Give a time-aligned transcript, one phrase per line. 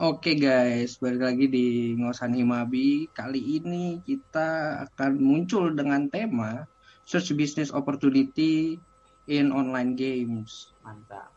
[0.00, 3.12] Oke guys, balik lagi di Ngosan Himabi.
[3.12, 6.64] Kali ini kita akan muncul dengan tema
[7.04, 8.80] Search Business Opportunity
[9.28, 10.72] in Online Games.
[10.80, 11.28] Mantap.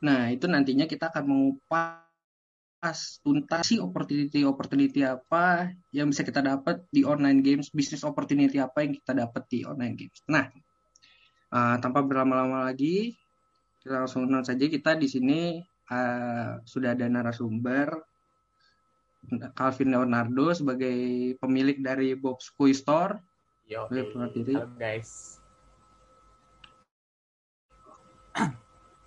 [0.00, 7.04] Nah, itu nantinya kita akan mengupas tuntas sih opportunity-opportunity apa yang bisa kita dapat di
[7.04, 10.24] online games, bisnis opportunity apa yang kita dapat di online games.
[10.32, 10.48] Nah,
[11.52, 13.12] uh, tanpa berlama-lama lagi,
[13.84, 15.40] kita langsung saja kita di sini
[15.90, 17.92] uh, sudah ada narasumber
[19.56, 20.96] Calvin Leonardo sebagai
[21.40, 23.16] pemilik dari Bob's Quiz Store.
[23.64, 25.40] Yo, Halo guys.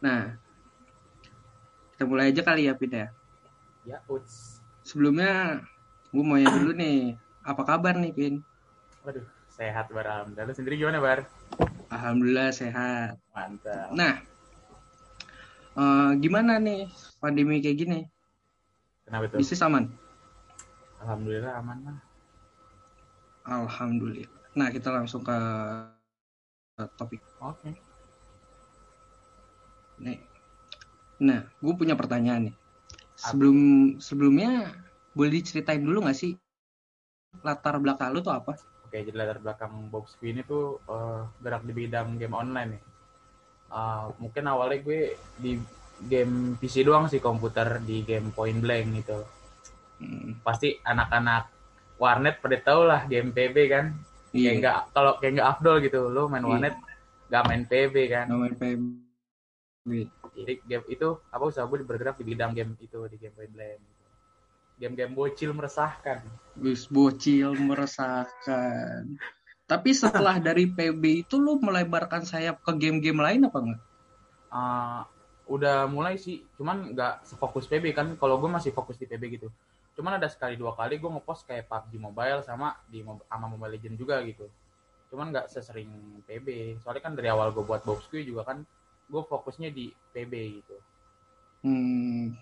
[0.01, 0.33] Nah,
[1.93, 3.07] kita mulai aja kali ya, Pin ya.
[3.85, 4.61] Ya, uts.
[4.81, 5.61] Sebelumnya,
[6.09, 7.17] gue mau ya dulu nih.
[7.45, 8.35] Apa kabar nih, Pin?
[9.05, 10.05] Waduh, sehat Bar.
[10.05, 10.53] Alhamdulillah.
[10.57, 11.25] sendiri gimana, Bar?
[11.93, 13.21] Alhamdulillah sehat.
[13.33, 13.93] Mantap.
[13.93, 14.21] Nah,
[15.77, 16.89] uh, gimana nih
[17.21, 17.99] pandemi kayak gini?
[19.05, 19.35] Kenapa itu?
[19.39, 19.93] Bisnis aman?
[20.99, 21.99] Alhamdulillah aman lah.
[23.47, 24.33] Alhamdulillah.
[24.57, 25.37] Nah kita langsung ke
[26.97, 27.21] topik.
[27.39, 27.61] Oke.
[27.61, 27.73] Okay.
[30.03, 30.19] Nih.
[31.17, 32.55] Nah, gue punya pertanyaan nih.
[33.17, 33.57] Sebelum
[33.97, 34.69] sebelumnya
[35.17, 36.37] boleh diceritain dulu nggak sih
[37.41, 38.53] latar belakang lu tuh apa?
[38.85, 42.83] Oke, jadi latar belakang Bob Squee ini tuh uh, gerak di bidang game online nih
[43.71, 45.01] uh, mungkin awalnya gue
[45.39, 45.57] di
[46.07, 49.19] game PC doang sih komputer di game Point Blank gitu.
[49.97, 50.37] Hmm.
[50.45, 51.49] pasti anak-anak
[51.97, 53.85] warnet pada tau lah game PB kan.
[54.35, 54.53] Yeah.
[54.53, 56.51] kayak nggak kalau kayak nggak afdol gitu lo main yeah.
[56.53, 56.75] warnet
[57.33, 58.25] nggak main PB kan.
[58.29, 58.81] Nggak main PB
[60.37, 63.81] jadi game itu apa usaha gue bergerak di bidang game itu di game Point Blank
[64.77, 66.21] game-game bocil meresahkan.
[66.53, 69.17] Gus bocil meresahkan
[69.67, 73.81] tapi setelah dari PB itu lu melebarkan sayap ke game-game lain apa enggak?
[74.47, 75.03] Uh,
[75.51, 78.07] udah mulai sih, cuman nggak sefokus PB kan.
[78.15, 79.51] Kalau gue masih fokus di PB gitu.
[79.99, 83.99] Cuman ada sekali dua kali gue ngepost kayak PUBG Mobile sama di sama Mobile Legend
[83.99, 84.47] juga gitu.
[85.11, 86.79] Cuman nggak sesering PB.
[86.79, 88.63] Soalnya kan dari awal gue buat box juga kan
[89.07, 90.75] gue fokusnya di PB gitu.
[91.67, 92.39] Hmm,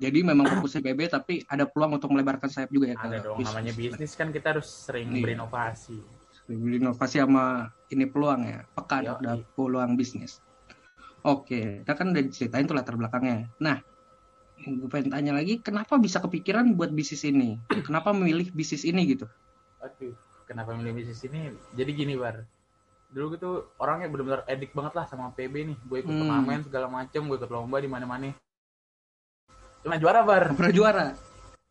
[0.00, 2.96] jadi memang fokusnya PB tapi ada peluang untuk melebarkan sayap juga ya.
[2.96, 3.52] Ada dong bisnis.
[3.52, 5.20] namanya bisnis kan kita harus sering iya.
[5.20, 6.00] berinovasi.
[6.32, 8.64] Sering berinovasi sama ini peluang ya.
[8.72, 10.40] Peka ada peluang bisnis.
[11.20, 13.44] Oke, kita kan udah diceritain tuh latar belakangnya.
[13.60, 13.76] Nah,
[14.64, 17.60] gue pengen tanya lagi, kenapa bisa kepikiran buat bisnis ini?
[17.84, 19.28] Kenapa memilih bisnis ini gitu?
[19.84, 20.16] Aduh,
[20.48, 21.52] kenapa memilih bisnis ini?
[21.76, 22.40] Jadi gini, Bar.
[23.12, 25.78] Dulu gitu orangnya benar-benar edik banget lah sama PB nih.
[25.84, 26.20] Gue ikut hmm.
[26.24, 28.32] turnamen segala macem, gue ikut lomba di mana-mana
[29.80, 30.44] Pernah juara, Bar.
[30.52, 31.06] Pernah juara.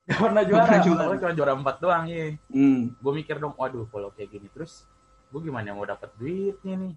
[0.09, 0.65] Gak pernah juara.
[0.65, 1.17] Pernah juara.
[1.21, 2.33] cuma juara empat doang, ya.
[2.49, 2.97] Hmm.
[2.97, 4.89] Gue mikir dong, waduh kalau kayak gini terus
[5.29, 6.93] gue gimana mau dapat duitnya nih?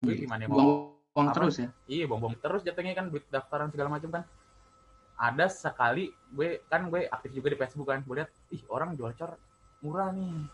[0.00, 0.72] Gue gimana mau buang,
[1.12, 1.68] buang terus ya?
[1.84, 4.24] Iya, buang-buang terus jatuhnya kan duit daftaran segala macam kan.
[5.20, 9.12] Ada sekali gue kan gue aktif juga di Facebook kan, gue lihat ih orang jual
[9.12, 9.36] car
[9.84, 10.48] murah nih.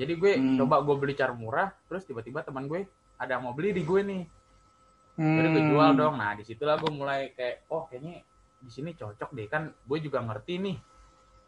[0.00, 0.56] Jadi gue hmm.
[0.64, 2.88] coba gue beli car murah, terus tiba-tiba teman gue
[3.20, 4.24] ada mau beli di gue nih
[5.16, 5.36] hmm.
[5.40, 6.14] udah gue jual dong.
[6.20, 8.22] Nah di situlah gue mulai kayak oh kayaknya
[8.60, 9.46] di sini cocok deh.
[9.48, 10.76] Kan gue juga ngerti nih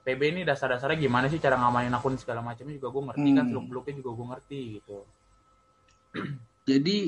[0.09, 3.39] PB ini dasar-dasarnya gimana sih cara ngamanin akun segala macamnya juga gue ngerti kan, hmm.
[3.39, 4.97] kan seluk beluknya juga gue ngerti gitu.
[6.69, 6.99] Jadi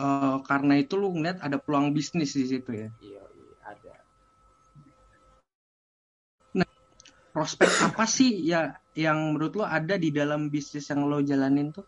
[0.00, 2.88] uh, karena itu lu ngeliat ada peluang bisnis di situ ya?
[3.04, 3.94] Iya, iya ada.
[6.56, 6.68] Nah
[7.36, 11.84] prospek apa sih ya yang menurut lo ada di dalam bisnis yang lo jalanin tuh?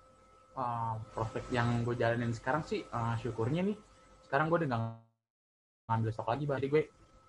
[0.61, 3.79] Uh, prospek yang gue jalanin sekarang sih uh, syukurnya nih
[4.31, 4.83] sekarang gue udah gak
[5.91, 6.83] ngambil stok lagi berarti gue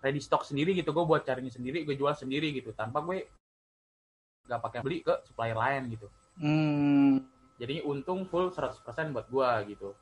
[0.06, 2.78] ready stock sendiri gitu gue buat carinya sendiri gue jual sendiri gitu.
[2.78, 3.25] Tanpa gue
[4.45, 6.06] gak pakai beli ke supplier lain gitu.
[6.31, 7.28] Hmm.
[7.59, 9.97] jadi untung full 100% buat gue gitu.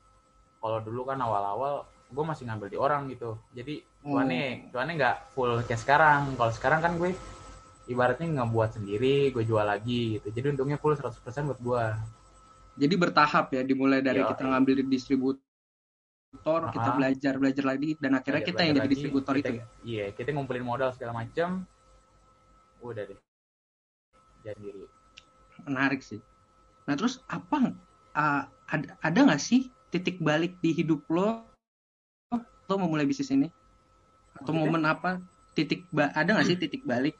[0.60, 3.40] Kalau dulu kan awal-awal gue masih ngambil di orang gitu.
[3.56, 4.62] Jadi cuannya hmm.
[4.76, 6.36] cuannya nggak full kayak sekarang.
[6.36, 7.16] Kalau sekarang kan gue
[7.88, 10.28] ibaratnya nggak buat sendiri gue jual lagi gitu.
[10.36, 11.16] Jadi untungnya full 100%
[11.48, 11.84] buat gue
[12.80, 15.49] jadi bertahap ya dimulai dari Yo, kita ngambil di distributor
[16.30, 16.74] distributor, uh-huh.
[16.74, 19.64] kita belajar belajar lagi dan akhirnya belajar, kita yang jadi distributor kita, itu ya.
[19.82, 21.66] Iya, kita ngumpulin modal segala macam.
[22.78, 23.18] Udah deh.
[24.46, 24.86] Jadi diri.
[25.66, 26.22] Menarik sih.
[26.86, 27.74] Nah, terus apa
[28.14, 31.42] uh, ada ada nggak sih titik balik di hidup lo
[32.70, 33.50] lo memulai bisnis ini?
[34.38, 34.70] Atau Maksudnya?
[34.70, 35.10] momen apa
[35.58, 37.18] titik ba- ada nggak sih titik balik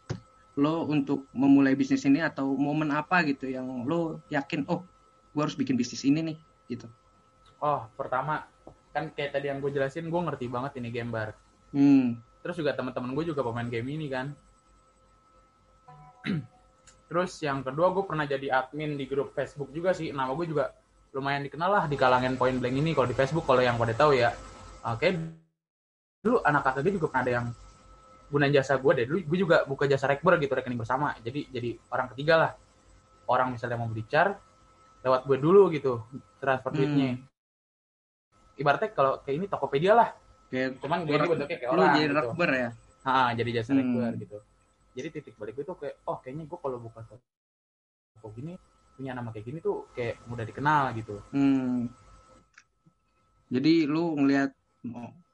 [0.55, 4.87] lo untuk memulai bisnis ini atau momen apa gitu yang lo yakin oh
[5.35, 6.39] gue harus bikin bisnis ini nih
[6.71, 6.87] gitu
[7.63, 8.47] oh pertama
[8.91, 11.35] kan kayak tadi yang gue jelasin gue ngerti banget ini game bar.
[11.71, 12.19] Hmm.
[12.41, 14.33] terus juga teman-teman gue juga pemain game ini kan.
[17.11, 20.09] Terus yang kedua gue pernah jadi admin di grup Facebook juga sih.
[20.09, 20.73] Nama gue juga
[21.13, 24.17] lumayan dikenal lah di kalangan point blank ini kalau di Facebook kalau yang pada tahu
[24.17, 24.33] ya.
[24.89, 25.13] Oke
[26.21, 27.47] dulu anak kakak gue juga pernah ada yang
[28.33, 29.05] gunain jasa gue deh.
[29.05, 31.13] Dulu gue juga buka jasa rekber gitu rekening bersama.
[31.21, 32.53] Jadi jadi orang ketiga lah.
[33.29, 34.33] Orang misalnya mau beli car
[35.05, 36.01] lewat gue dulu gitu
[36.41, 37.21] transfer duitnya
[38.61, 40.11] ibaratnya kalau kayak ini Tokopedia lah
[40.51, 42.53] Kayak cuman gue ini bentuknya kayak lu orang jadi gitu.
[42.53, 42.71] ya.
[43.07, 43.81] Ah, jadi jasa Hmm.
[43.81, 44.39] rekber gitu
[44.91, 48.59] jadi titik balik gue tuh kayak oh kayaknya gue kalau buka toko gini
[48.99, 51.89] punya nama kayak gini tuh kayak mudah dikenal gitu Hmm.
[53.51, 54.55] Jadi lu ngelihat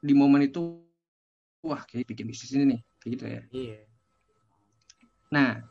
[0.01, 0.81] di momen itu
[1.61, 3.41] wah kayak bikin bisnis ini nih, kayak gitu ya.
[3.53, 3.79] iya
[5.27, 5.61] Nah,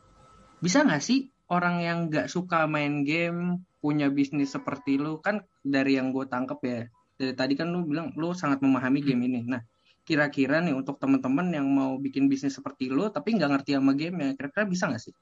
[0.63, 5.97] bisa nggak sih orang yang nggak suka main game punya bisnis seperti lu kan dari
[5.97, 6.81] yang gue tangkep ya
[7.17, 9.41] dari tadi kan lu bilang lu sangat memahami game ini.
[9.43, 9.61] Nah,
[10.05, 14.17] kira-kira nih untuk teman-teman yang mau bikin bisnis seperti lu tapi nggak ngerti sama game
[14.21, 15.13] ya, kira-kira bisa nggak sih?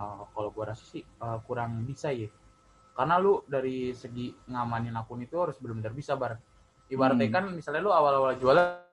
[0.00, 2.28] Uh, kalau gua rasa sih uh, kurang bisa ya.
[2.92, 6.36] Karena lu dari segi ngamanin akun itu harus benar-benar bisa bar.
[6.92, 7.34] Ibaratnya Hmm.
[7.34, 8.84] kan misalnya lu awal-awal jualan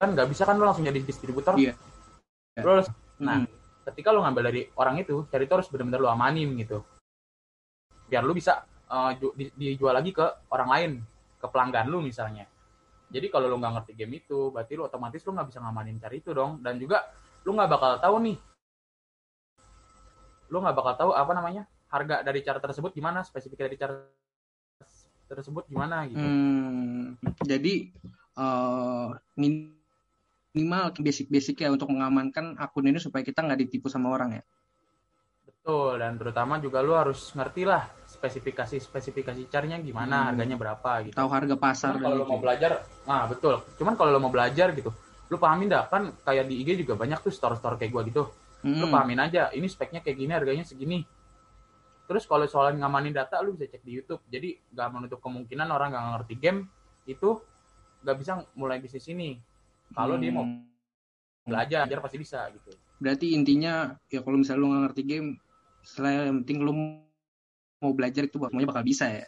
[0.00, 1.54] kan nggak bisa kan lu langsung jadi distributor.
[1.60, 1.76] Iya.
[2.64, 3.50] Lu harus- nah, Hmm.
[3.92, 6.80] ketika lu ngambil dari orang itu, cari itu harus benar-benar lu amanin gitu.
[8.08, 10.90] Biar lu bisa uh, ju- di- dijual lagi ke orang lain,
[11.40, 12.44] ke pelanggan lu misalnya.
[13.08, 16.18] Jadi kalau lu nggak ngerti game itu, berarti lu otomatis lu nggak bisa ngamanin cari
[16.18, 16.58] itu dong.
[16.64, 17.04] Dan juga
[17.44, 18.36] lu nggak bakal tahu nih
[20.52, 24.06] lu nggak bakal tahu apa namanya harga dari cara tersebut gimana spesifik dari cara
[25.26, 27.90] tersebut gimana gitu Hmm, jadi
[28.38, 34.42] eh, minimal basic-basic ya untuk mengamankan akun ini supaya kita nggak ditipu sama orang ya.
[35.48, 37.88] betul dan terutama juga lu harus ngerti lah
[38.24, 40.26] spesifikasi spesifikasi caranya gimana Hmm.
[40.32, 41.12] harganya berapa gitu.
[41.12, 42.70] Tahu harga pasar Cuman kalau gitu mau belajar
[43.04, 43.60] nah betul.
[43.76, 44.88] Cuman kalau lu mau belajar gitu
[45.28, 48.24] lu pahamin dah kan kayak di IG juga banyak tuh store-store kayak gua gitu.
[48.64, 51.04] Lu Hmm, pahamin aja ini speknya kayak gini harganya segini.
[52.08, 54.24] Terus kalau soal ngamanin data lu bisa cek di YouTube.
[54.28, 56.60] Jadi nggak menutup kemungkinan orang nggak ngerti game
[57.04, 57.40] itu
[58.04, 59.36] nggak bisa mulai bisnis ini.
[59.92, 61.44] Kalau dia mau hmm.
[61.44, 62.72] belajar belajar pasti bisa gitu.
[63.00, 65.28] Berarti intinya ya kalau misalnya lu nggak ngerti game,
[65.84, 66.72] selain yang penting lu
[67.82, 69.24] mau belajar itu semuanya bakal bisa ya.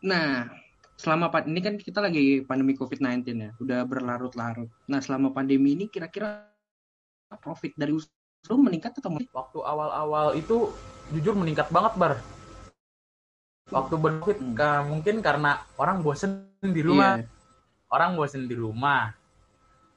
[0.00, 0.48] Nah,
[0.96, 4.68] selama ini kan kita lagi pandemi COVID-19 ya, udah berlarut-larut.
[4.88, 6.48] Nah, selama pandemi ini kira-kira
[7.38, 9.30] profit dari usaha meningkat atau menurun?
[9.30, 10.72] waktu awal-awal itu
[11.14, 12.14] jujur meningkat banget bar
[13.70, 14.82] waktu berkit Hmm.
[14.90, 17.26] mungkin karena orang bosen di rumah Iya.
[17.94, 19.14] orang bosen di rumah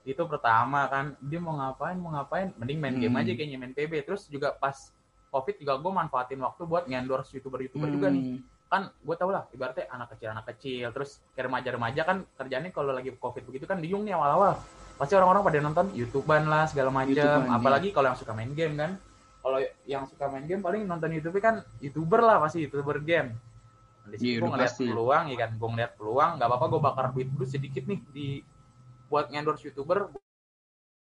[0.05, 3.21] itu pertama kan dia mau ngapain mau ngapain mending main game Hmm.
[3.25, 4.93] aja kayaknya main PB terus juga pas
[5.33, 8.23] covid juga gue manfaatin waktu buat ngendorse youtuber youtuber juga nih.
[8.37, 8.39] Hmm.
[8.69, 12.89] kan gue tau lah ibaratnya anak kecil anak kecil terus kayak remaja-remaja kan kerjanya kalau
[12.89, 14.57] lagi covid begitu kan bingung nih awal-awal.
[14.97, 18.73] Pasti orang-orang pada nonton youtuban lah segala macam YouTubean, apalagi kalau yang suka main game
[18.77, 18.97] kan.
[19.43, 23.33] Kalau yang suka main game paling nonton YouTube kan youtuber lah pasti youtuber game.
[24.09, 24.85] Di situ Iya, gue ngeliat pasti.
[24.89, 25.51] peluang ya kan?
[25.57, 28.27] Gue ngeliat peluang nggak apa-apa gue bakar duit dulu sedikit nih di
[29.09, 30.09] buat endorse youtuber.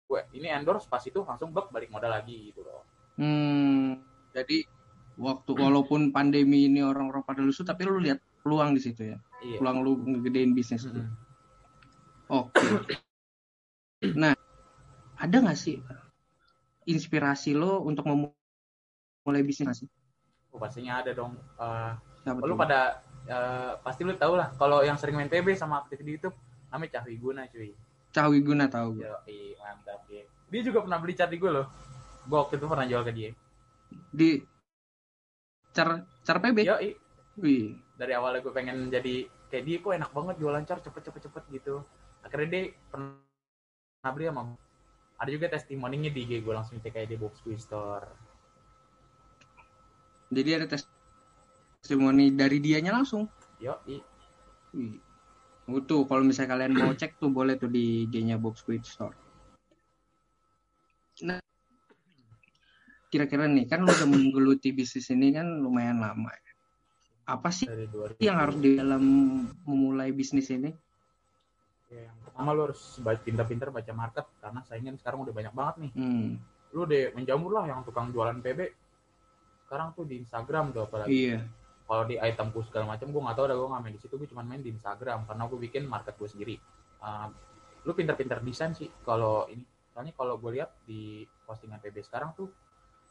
[0.05, 2.85] Gue ini endorse pas itu langsung balik modal lagi gitu loh.
[3.15, 4.03] Hmm,
[4.35, 4.67] jadi
[5.15, 9.57] waktu walaupun pandemi ini orang-orang pada lusuh, tapi lu lihat peluang di situ ya, iya
[9.63, 10.99] peluang lu ngegedein bisnis itu.
[10.99, 11.15] Mm-mm.
[12.27, 12.99] Oke.
[14.19, 14.35] Nah,
[15.15, 15.79] ada nggak sih
[16.85, 19.89] inspirasi lo untuk memulai bisnis sih?
[20.51, 21.91] Oh, pastinya ada dong Eh,
[22.21, 22.59] Siapa lu tuh?
[22.59, 22.79] pada
[23.25, 26.35] eh, pasti lu tau lah kalau yang sering main PB sama aktif di YouTube
[26.69, 27.71] namanya Cahwi Guna cuy
[28.15, 29.03] Cawi Guna tahu gue.
[29.03, 29.15] Yo,
[29.59, 30.23] mantap ya.
[30.47, 31.67] Dia juga pernah beli cat di gue loh.
[32.23, 33.31] Gue waktu itu pernah jual ke dia.
[34.11, 34.41] Di
[35.75, 36.57] car car PB.
[36.63, 36.77] Yo,
[37.35, 37.75] Wih.
[37.99, 41.43] dari awalnya gue pengen jadi kayak dia kok enak banget jualan car cepet cepet cepet
[41.51, 41.83] gitu.
[42.23, 44.55] Akhirnya dia pernah beli sama.
[45.15, 48.07] Ada juga testimoninya di IG gue langsung cek kayak di Box Quiz Store.
[50.31, 53.27] Jadi ada testimoni dari dianya langsung.
[53.59, 53.79] Yo,
[54.75, 54.99] Wih.
[55.65, 59.17] Oh, tuh kalau misalnya kalian mau cek tuh boleh tuh di IG-nya Box Squid Store.
[61.25, 61.41] Nah,
[63.15, 66.27] kira-kira nih kan lu udah menggeluti bisnis ini kan lumayan lama.
[66.27, 66.51] ya.
[67.25, 68.19] Apa sih dari 2000.
[68.19, 69.03] yang harus di dalam
[69.63, 70.69] memulai bisnis ini?
[71.87, 72.81] Ya, yang pertama lu harus
[73.23, 75.91] pintar-pintar baca market karena saingan sekarang udah banyak banget nih.
[75.95, 76.27] Hmm,
[76.75, 78.59] Lu deh menjamur lah yang tukang jualan PB.
[79.65, 81.09] Sekarang tuh di Instagram tuh apalagi.
[81.09, 81.39] iya.
[81.85, 84.25] kalau di itemku segala macam gue nggak tahu dah gue nggak main di situ gue
[84.25, 86.57] cuma main di Instagram karena gue bikin market gue sendiri
[86.97, 87.29] Uh,
[87.85, 89.61] lu pinter-pinter desain sih kalau ini
[89.93, 92.49] soalnya kalau gue lihat di postingan PB sekarang tuh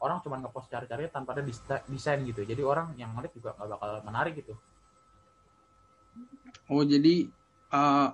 [0.05, 1.41] orang cuma ngepost cari-cari tanpa ada
[1.89, 4.53] desain gitu jadi orang yang ngeliat juga nggak bakal menarik gitu
[6.71, 7.27] Oh jadi
[7.75, 8.09] eh,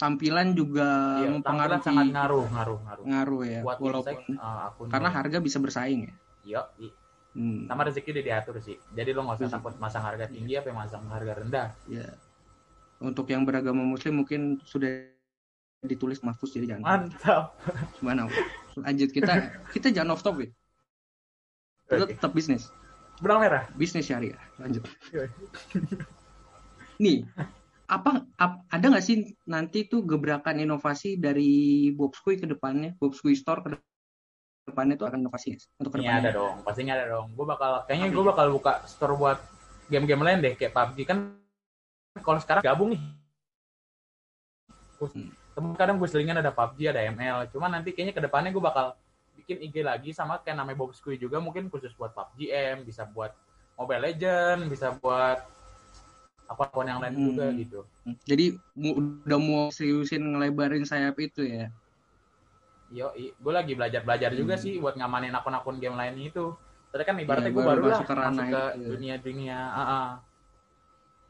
[0.00, 4.66] tampilan juga iya tampilan mempengaruhi sangat ngaruh ngaruh ngaruh ngaruh ya, buat walaupun insight uh,
[4.72, 6.14] akun karena harga bisa bersaing ya.
[6.46, 6.62] iya
[7.30, 10.74] Hmm, sama rezeki udah diatur sih jadi lo nggak usah takut masang harga tinggi apa
[10.74, 12.10] masang harga rendah ya.
[13.00, 15.08] Untuk yang beragama Muslim mungkin sudah
[15.80, 17.08] ditulis Mahfuz jadi jangan.
[17.08, 17.56] Mantap.
[17.96, 18.28] Gimana?
[18.76, 20.52] Lanjut kita kita jangan off topic.
[21.90, 22.14] Oke.
[22.14, 22.70] tetap bisnis.
[23.18, 23.66] Benang merah.
[23.74, 24.38] Bisnis syariah.
[24.62, 24.86] Lanjut.
[25.10, 25.26] Iya.
[27.02, 27.24] Nih,
[27.90, 33.64] apa ap- ada nggak sih nanti tuh gebrakan inovasi dari Bobskuy ke depannya, Bobskuy Store
[33.64, 33.68] ke
[34.68, 37.34] depannya tuh akan inovasi untuk ke Ini ada dong, pastinya ada dong.
[37.34, 39.38] Gue bakal, kayaknya gue bakal buka store buat
[39.90, 41.18] game-game lain deh, kayak PUBG kan.
[42.22, 43.00] Kalau sekarang gabung nih.
[45.00, 45.32] Hmm.
[45.56, 47.50] Temen kadang gue selingan ada PUBG, ada ML.
[47.50, 48.94] Cuman nanti kayaknya ke depannya gue bakal
[49.40, 53.08] bikin IG lagi sama kayak namanya Bob Squee juga mungkin khusus buat PUBG M, bisa
[53.08, 53.32] buat
[53.74, 55.40] Mobile Legend, bisa buat
[56.44, 57.26] apa-apa yang lain Hmm.
[57.32, 57.80] juga gitu.
[58.26, 61.70] Jadi udah mau seriusin ngelebarin sayap itu ya.
[62.90, 64.62] Yo, gue lagi belajar-belajar juga Hmm.
[64.62, 66.52] sih buat ngamanin akun-akun game lain itu.
[66.90, 68.88] Tadi kan ibaratnya Iya, gue baru baru, lah masuk ke masuk itu.
[68.90, 69.58] dunia-dunia.
[69.62, 70.08] ah, ah.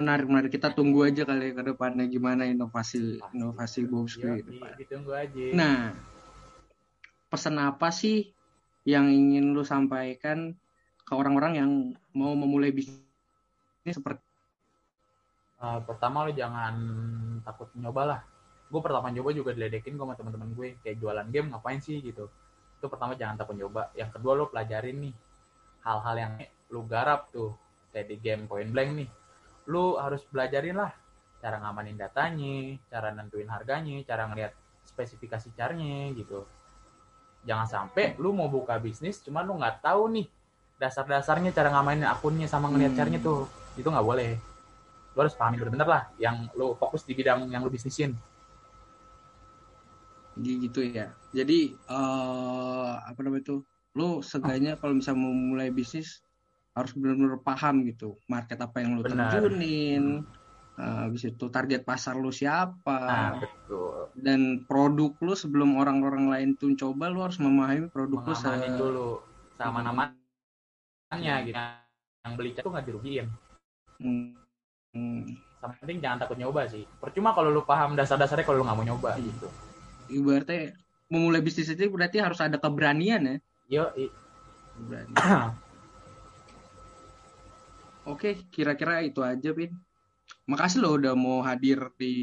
[0.01, 3.37] Menarik menarik kita tunggu aja kali ke depannya gimana inovasi Pasti.
[3.37, 4.73] inovasi di- depan.
[4.81, 5.45] ditunggu aja.
[5.53, 5.93] Nah,
[7.31, 8.35] pesan apa sih
[8.85, 10.59] yang ingin lu sampaikan
[11.07, 11.71] ke orang-orang yang
[12.13, 14.31] mau memulai bisnis seperti
[15.61, 16.73] Uh, pertama lo jangan
[17.45, 18.21] takut nyoba lah.
[18.73, 22.33] Gue pertama nyoba juga diledekin gue sama teman-teman gue kayak jualan game ngapain sih gitu.
[22.81, 23.93] Itu pertama jangan takut nyoba.
[23.93, 25.15] Yang kedua lo pelajarin nih
[25.85, 26.33] hal-hal yang
[26.73, 27.53] lu garap tuh
[27.93, 29.09] kayak di game Point Blank nih.
[29.69, 30.97] Lu harus belajarin lah
[31.45, 32.57] cara ngamanin datanya,
[32.89, 34.57] cara nentuin harganya, cara ngeliat
[34.89, 36.49] spesifikasi caranya gitu.
[37.45, 40.27] Jangan sampai lu mau buka bisnis cuman lu nggak tahu nih
[40.81, 42.99] dasar-dasarnya cara ngamainin akunnya sama ngeliat Hmm.
[43.01, 43.49] caranya tuh.
[43.77, 44.31] Itu nggak boleh
[45.11, 48.15] lu harus pahami bener-bener lah yang lu fokus di bidang yang lu bisnisin
[50.41, 51.13] gitu ya.
[51.35, 53.57] Jadi eh apa namanya itu?
[53.99, 56.23] Lu seenggaknya kalau bisa mau mulai bisnis
[56.71, 59.29] harus benar-benar paham gitu market apa yang lu Benar.
[59.35, 60.05] terjunin.
[60.81, 63.90] eh, habis itu target pasar lu siapa nah betul
[64.21, 68.75] dan produk lu sebelum orang-orang lain tuh coba lu harus memahami produk lu se- mengamanin
[68.77, 69.09] dulu
[69.57, 69.87] sama Hmm.
[69.91, 71.59] namanya gitu
[72.21, 73.27] yang beli tuh nggak dirugiin
[74.01, 74.33] Hmm.
[74.93, 75.25] Hmm.
[75.61, 78.87] sama penting jangan takut nyoba sih percuma kalau lu paham dasar-dasarnya kalau lu nggak mau
[78.87, 79.25] nyoba Iya.
[79.29, 79.49] gitu
[80.11, 80.73] ibaratnya
[81.11, 83.37] memulai bisnis itu berarti harus ada keberanian ya
[83.69, 83.85] yo
[84.81, 85.13] Berani.
[88.09, 89.77] Oke, kira-kira itu aja, Pin.
[90.49, 92.15] Makasih lo udah mau hadir di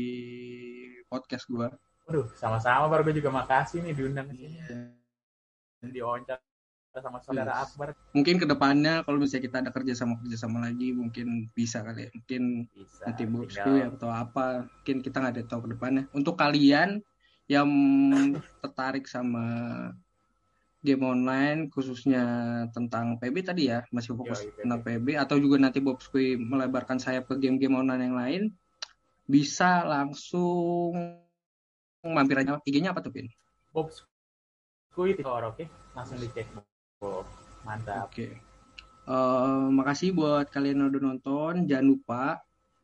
[1.05, 1.69] podcast gua.
[2.07, 4.65] Waduh, sama-sama baru gue juga makasih nih diundang sini Iya.
[5.83, 6.39] dan diwawancara
[7.03, 7.63] sama saudara Yes.
[7.67, 11.83] Akbar Mungkin ke depannya kalau misalnya kita ada kerja sama kerja sama lagi, mungkin bisa
[11.83, 12.09] kali ya.
[12.15, 14.65] Mungkin bisa nanti bosku ya atau apa.
[14.65, 16.03] Mungkin kita nggak ada tahu ke depannya.
[16.15, 17.03] Untuk kalian
[17.51, 17.69] yang
[18.63, 19.45] tertarik sama
[20.79, 22.23] game online, khususnya
[22.71, 24.63] tentang PB tadi ya, masih fokus PB.
[24.63, 28.41] tentang PB, atau juga nanti Bob Squee melebarkan sayap ke game-game online yang lain,
[29.27, 30.95] bisa langsung
[32.11, 32.59] mampir aja.
[32.63, 33.27] IG-nya apa tuh, Pin?
[33.71, 36.49] Bob Squid oke langsung dicek
[36.97, 37.27] Bob
[37.61, 38.47] mantap Oke.
[39.07, 41.53] Eh, makasih buat kalian yang udah nonton.
[41.63, 42.23] Jangan lupa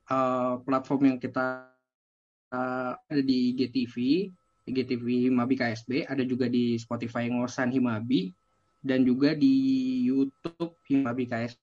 [0.07, 1.67] eh, platform yang kita
[2.53, 3.95] eh, ada di IGTV,
[4.63, 8.31] IGTV Himabi KSB, ada juga di Spotify Ngosan Himabi,
[8.79, 9.55] dan juga di
[10.07, 11.59] YouTube Himabi KSB.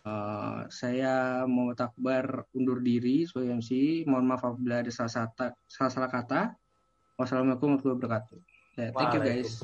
[0.00, 3.70] Eh, saya mau takbar undur diri sebagai MC.
[4.08, 5.28] Mohon maaf apabila ada salah,
[5.68, 6.40] salah, salah kata.
[7.20, 8.38] Wassalamualaikum warahmatullahi wabarakatuh.
[8.80, 9.60] Ya, thank you guys.